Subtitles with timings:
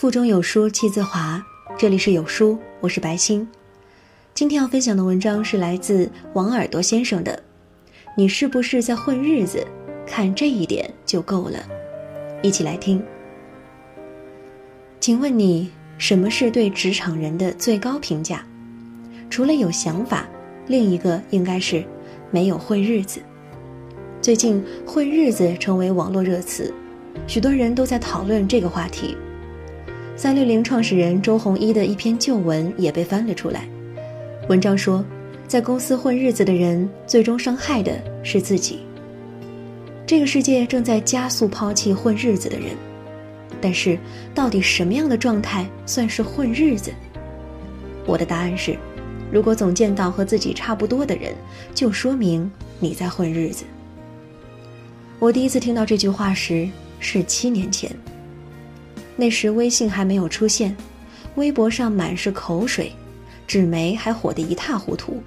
[0.00, 1.44] 腹中有书气自华，
[1.76, 3.46] 这里是有书，我是白欣。
[4.32, 7.42] 今天要分享的文章是来自王耳朵先生的。
[8.16, 9.62] 你是不是在混日子？
[10.06, 11.58] 看这一点就够了。
[12.42, 13.04] 一起来听。
[15.00, 18.42] 请问你什么是对职场人的最高评价？
[19.28, 20.26] 除了有想法，
[20.66, 21.84] 另一个应该是
[22.30, 23.20] 没有混日子。
[24.22, 26.72] 最近“混日子”成为网络热词，
[27.26, 29.14] 许多人都在讨论这个话题。
[30.22, 33.66] 三六零创始人周鸿祎的一篇旧文也被翻了出来。
[34.50, 35.02] 文章说，
[35.48, 38.80] 在公司混日子的人，最终伤害的是自己。
[40.06, 42.76] 这个世界正在加速抛弃混日子的人，
[43.62, 43.98] 但是，
[44.34, 46.92] 到底什么样的状态算是混日子？
[48.04, 48.76] 我的答案是，
[49.32, 51.32] 如果总见到和自己差不多的人，
[51.74, 53.64] 就说明你在混日子。
[55.18, 56.68] 我第一次听到这句话时
[56.98, 57.90] 是七年前。
[59.20, 60.74] 那时微信还没有出现，
[61.34, 62.90] 微博上满是口水，
[63.46, 65.22] 纸媒还火得一塌糊涂，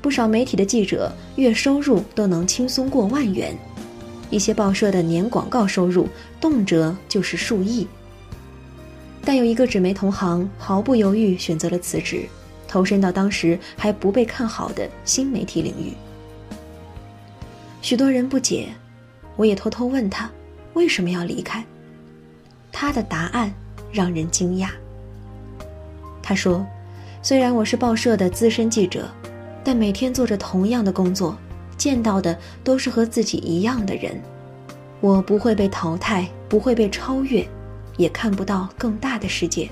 [0.00, 3.52] 不少媒体的记者月收入都能轻松过万元，
[4.30, 6.08] 一些报社的年广告收入
[6.40, 7.84] 动辄就是数亿。
[9.24, 12.28] 但有一个纸媒同行毫不犹豫选择了辞职，
[12.68, 15.94] 投身到当时还不被看好的新媒体领域。
[17.82, 18.68] 许多人不解，
[19.34, 20.30] 我也偷偷问他
[20.74, 21.66] 为什么要离开。
[22.72, 23.52] 他的答案
[23.92, 24.68] 让人惊讶。
[26.22, 26.64] 他说
[27.22, 29.10] ：“虽然我是报社的资深记者，
[29.64, 31.36] 但每天做着同样的工作，
[31.76, 34.20] 见到的都是和自己一样的人。
[35.00, 37.44] 我不会被淘汰，不会被超越，
[37.96, 39.68] 也看不到更大的世界。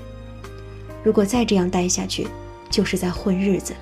[1.03, 2.27] 如果再这样待下去，
[2.69, 3.79] 就是在混日子了。”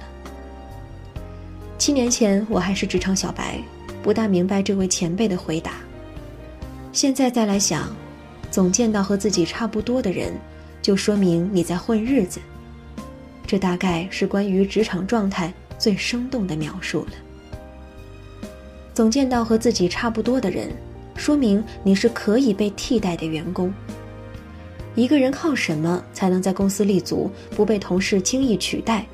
[1.80, 3.60] 七年前我还是职场小白，
[4.04, 5.72] 不大明白这位前辈的回答。
[6.92, 7.88] 现在再来想。
[8.50, 10.34] 总见到和自己差不多的人，
[10.82, 12.40] 就说明你在混日子。
[13.46, 17.12] 这大概是关于职场状态最生动的描述了。
[18.94, 20.70] 总见到和自己差不多的人，
[21.16, 23.72] 说明你是可以被替代的员工。
[24.96, 29.06] 一个人靠什么才能在公司立足，不被同事轻易取代？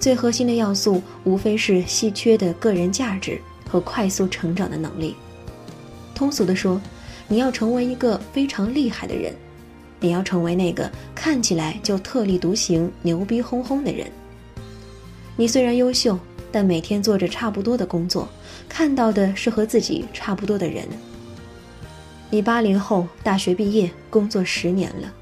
[0.00, 3.40] 最核心的要素无非是稀缺的个人价值
[3.70, 5.14] 和快速成长的能力。
[6.14, 6.80] 通俗的说。
[7.26, 9.32] 你要成为一个非常厉害的人，
[10.00, 14.06] 你要成为那个看起来就特立独行、牛逼哄哄的人。
[15.36, 16.18] 你虽然优秀，
[16.52, 18.28] 但每天做着差不多的工作，
[18.68, 20.84] 看到的是和自己差不多的人。
[22.30, 25.12] 你八零后，大学毕业，工作十年了，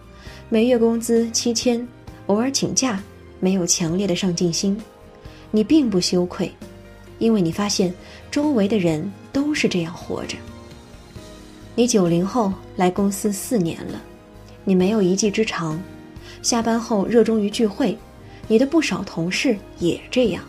[0.48, 1.86] 每月工资七千，
[2.26, 3.02] 偶尔请假，
[3.38, 4.76] 没有强烈的上进心。
[5.50, 6.50] 你并不羞愧，
[7.18, 7.92] 因为你发现
[8.30, 10.36] 周围的人都是这样活着。
[11.74, 14.02] 你九零后来公司四年了，
[14.62, 15.80] 你没有一技之长，
[16.42, 17.96] 下班后热衷于聚会，
[18.46, 20.44] 你的不少同事也这样。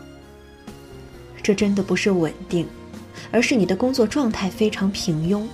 [1.42, 2.66] 这真的不是稳定，
[3.30, 5.46] 而是你的工作状态非常平庸，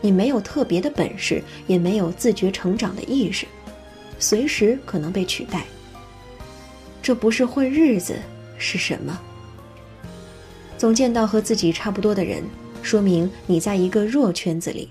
[0.00, 3.46] 你没有特别的本事，也没有自觉成长的意识，
[4.18, 5.64] 随时可能被取代。
[7.00, 8.16] 这不是混日子
[8.58, 9.16] 是什么？
[10.76, 12.42] 总见到和自己差不多的人，
[12.82, 14.88] 说明你在一个弱圈子里。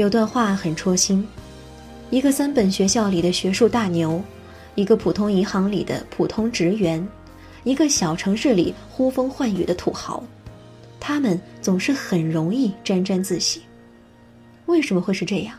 [0.00, 1.22] 有段话很戳心：
[2.08, 4.18] 一个三本学校里的学术大牛，
[4.74, 7.06] 一个普通银行里的普通职员，
[7.64, 10.24] 一个小城市里呼风唤雨的土豪，
[10.98, 13.60] 他们总是很容易沾沾自喜。
[14.64, 15.54] 为什么会是这样？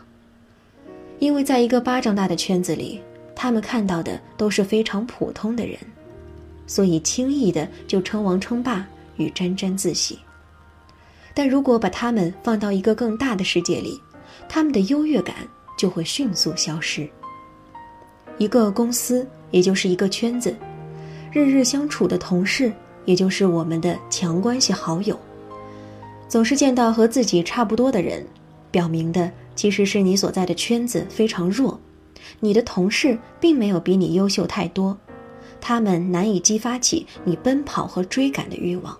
[1.20, 3.00] 因为在一个巴掌大的圈子里，
[3.36, 5.78] 他们看到的都是非常普通的人，
[6.66, 8.84] 所以轻易的就称王称霸
[9.18, 10.18] 与沾沾自喜。
[11.32, 13.96] 但如果把他们放到一个更大的世界里，
[14.54, 15.34] 他们的优越感
[15.78, 17.08] 就会迅速消失。
[18.36, 20.54] 一个公司，也就是一个圈子，
[21.32, 22.70] 日日相处的同事，
[23.06, 25.18] 也就是我们的强关系好友，
[26.28, 28.26] 总是见到和自己差不多的人，
[28.70, 31.80] 表明的其实是你所在的圈子非常弱，
[32.38, 34.94] 你的同事并没有比你优秀太多，
[35.62, 38.94] 他们难以激发起你奔跑和追赶的欲望。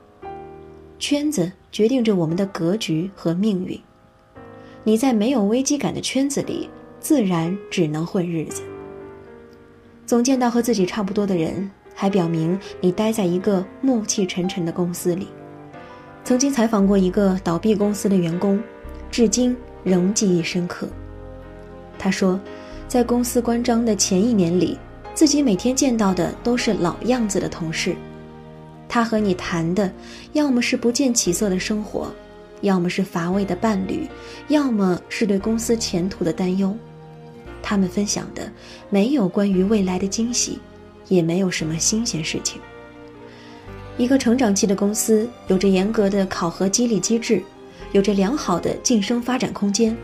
[0.98, 3.78] 圈子决定着我们的格局和命运。
[4.84, 6.68] 你在没有危机感的圈子里，
[6.98, 8.62] 自然只能混日子。
[10.04, 15.28] 总见到和自己差不多的人，还表明你待在一个暮气沉沉的公司里。
[16.24, 18.60] 曾经采访过一个倒闭公司的员工，
[19.10, 20.88] 至今仍记忆深刻。
[21.98, 22.38] 他说，
[22.88, 24.76] 在公司关张的前一年里，
[25.14, 27.94] 自己每天见到的都是老样子的同事。
[28.88, 29.90] 他和你谈的，
[30.32, 32.12] 要么是不见起色的生活。
[32.62, 34.08] 要么是乏味的伴侣，
[34.48, 36.74] 要么是对公司前途的担忧。
[37.62, 38.50] 他们分享的
[38.90, 40.58] 没有关于未来的惊喜，
[41.08, 42.60] 也没有什么新鲜事情。
[43.98, 47.42] 一个成长期的公司有着严格的考核激励机制，
[47.92, 49.96] 有着良好的晋升发展空间，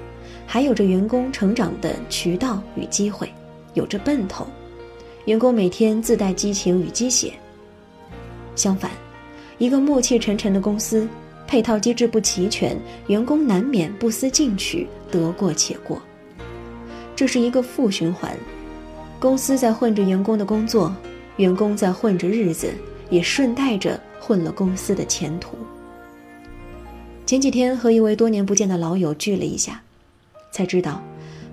[0.46, 3.32] 还有着员工成长的渠道与机会，
[3.74, 4.46] 有着奔头，
[5.24, 7.32] 员工每天自带激情与鸡血。
[8.54, 8.90] 相反，
[9.56, 11.08] 一个暮气沉沉的公司，
[11.48, 12.78] 配套机制不齐全，
[13.08, 16.00] 员工难免不思进取，得过且过。
[17.16, 18.36] 这是一个负循环，
[19.18, 20.94] 公司在混着员工的工作，
[21.38, 22.72] 员工在混着日子。
[23.10, 25.56] 也顺带着混了公司的前途。
[27.24, 29.80] 前几天和一位多年不见的老友聚了一下，
[30.52, 31.02] 才知道，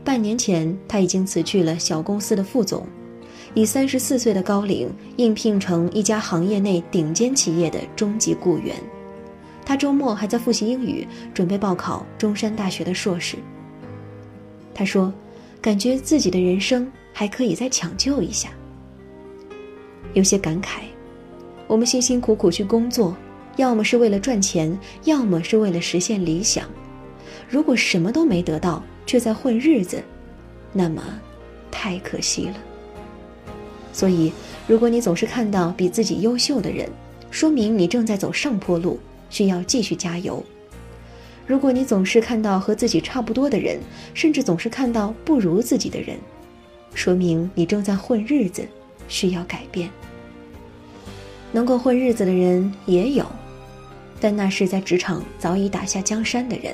[0.03, 2.86] 半年前他已经辞去了小公司的副总，
[3.53, 8.75] 以三十四岁的高龄应聘成一家行业内顶尖企业的中级雇员。
[9.65, 13.35] 他周末还在复习英语，准备报考中山大学的硕士。
[14.73, 15.12] 他说，
[15.59, 18.50] 感觉自己的人生还可以再抢救一下，
[20.13, 20.81] 有些感慨。
[21.67, 23.17] 我们辛辛苦苦去工作，
[23.56, 26.69] 要么是为了赚钱，要么是为了实现理想。
[27.50, 30.03] 如果什么都没得到，却在混日子，
[30.71, 31.01] 那么
[31.71, 32.56] 太可惜了。
[33.91, 34.31] 所以，
[34.67, 36.88] 如果你总是看到比自己优秀的人，
[37.31, 39.00] 说明你正在走上坡路，
[39.36, 40.42] 需要继续加油；
[41.46, 43.78] 如果你总是看到和自己差不多的人，
[44.14, 46.18] 甚至总是看到不如自己的人，
[46.94, 48.66] 说明你正在混日子，
[49.10, 49.90] 需要改变。
[51.52, 53.26] 能够混日子的人也有，
[54.22, 56.74] 但那是在职场早已打下江山的人，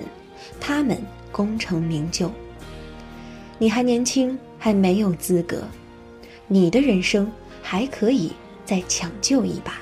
[0.60, 2.31] 他们功成名就。
[3.58, 5.63] 你还年轻，还没有资格，
[6.48, 7.28] 你的人生
[7.63, 9.80] 还可以再抢救一把。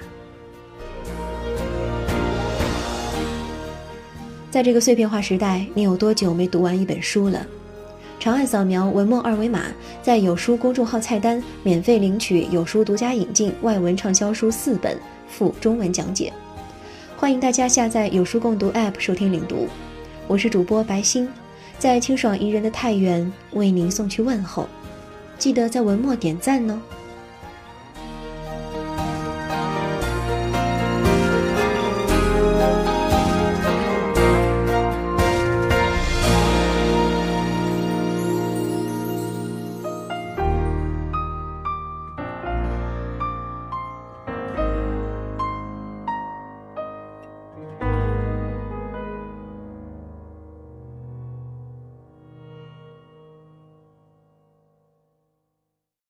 [4.52, 7.46] 在这个碎片化时代，你有多久没读完一本书了？
[8.20, 9.66] 长按扫描文末二维码，
[10.02, 14.98] 在有书公众号菜单免费领取有书独家引进外文畅销书四本
[15.28, 16.34] 附中文讲解。
[17.16, 19.68] 欢迎大家下载有书共读 App 收听领读。
[20.28, 21.30] 我是主播白欣，
[21.78, 24.68] 在清爽宜人的太原为您送去问候。
[25.38, 26.82] 记得在文末点赞哦。